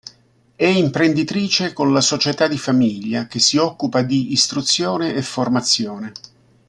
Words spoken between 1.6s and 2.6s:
con la società di